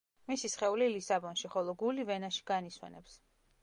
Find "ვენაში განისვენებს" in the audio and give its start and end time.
2.11-3.25